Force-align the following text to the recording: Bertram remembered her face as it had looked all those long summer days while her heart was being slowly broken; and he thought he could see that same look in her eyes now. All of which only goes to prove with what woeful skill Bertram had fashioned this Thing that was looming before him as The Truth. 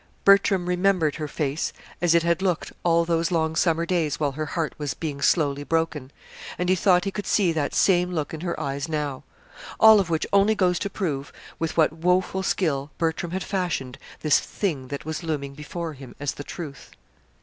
Bertram 0.25 0.65
remembered 0.67 1.17
her 1.17 1.27
face 1.27 1.73
as 2.01 2.15
it 2.15 2.23
had 2.23 2.41
looked 2.41 2.73
all 2.83 3.05
those 3.05 3.29
long 3.29 3.55
summer 3.55 3.85
days 3.85 4.19
while 4.19 4.31
her 4.31 4.47
heart 4.47 4.73
was 4.79 4.95
being 4.95 5.21
slowly 5.21 5.63
broken; 5.63 6.11
and 6.57 6.69
he 6.69 6.75
thought 6.75 7.03
he 7.05 7.11
could 7.11 7.27
see 7.27 7.51
that 7.51 7.75
same 7.75 8.11
look 8.11 8.33
in 8.33 8.41
her 8.41 8.59
eyes 8.59 8.89
now. 8.89 9.21
All 9.79 9.99
of 9.99 10.09
which 10.09 10.25
only 10.33 10.55
goes 10.55 10.79
to 10.79 10.89
prove 10.89 11.31
with 11.59 11.77
what 11.77 11.93
woeful 11.93 12.41
skill 12.41 12.89
Bertram 12.97 13.31
had 13.31 13.43
fashioned 13.43 13.99
this 14.21 14.39
Thing 14.39 14.87
that 14.87 15.05
was 15.05 15.21
looming 15.21 15.53
before 15.53 15.93
him 15.93 16.15
as 16.19 16.31
The 16.31 16.43
Truth. 16.43 16.89